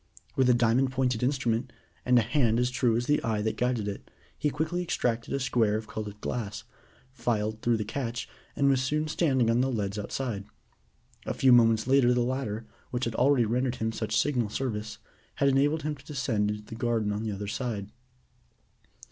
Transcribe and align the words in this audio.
With 0.35 0.49
a 0.49 0.55
diamond 0.55 0.89
pointed 0.91 1.21
instrument, 1.21 1.71
and 2.07 2.17
a 2.17 2.23
hand 2.23 2.57
as 2.59 2.71
true 2.71 2.97
as 2.97 3.05
the 3.05 3.23
eye 3.23 3.43
that 3.43 3.55
guided 3.55 3.87
it, 3.87 4.09
he 4.35 4.49
quickly 4.49 4.81
extracted 4.81 5.31
a 5.31 5.39
square 5.39 5.77
of 5.77 5.85
colored 5.85 6.19
glass, 6.21 6.63
filed 7.13 7.61
through 7.61 7.77
the 7.77 7.85
catch, 7.85 8.27
and 8.55 8.67
was 8.67 8.81
soon 8.81 9.07
standing 9.07 9.47
on 9.51 9.61
the 9.61 9.69
leads 9.71 9.99
outside. 9.99 10.45
A 11.27 11.35
few 11.35 11.51
moments 11.53 11.85
later, 11.85 12.15
the 12.15 12.21
ladder, 12.21 12.65
which 12.89 13.05
had 13.05 13.13
already 13.13 13.45
rendered 13.45 13.75
him 13.75 13.91
such 13.91 14.17
signal 14.19 14.49
service, 14.49 14.97
had 15.35 15.49
enabled 15.49 15.83
him 15.83 15.93
to 15.95 16.03
descend 16.03 16.49
into 16.49 16.63
the 16.63 16.73
garden 16.73 17.11
on 17.11 17.21
the 17.21 17.31
other 17.31 17.45
side. 17.47 17.91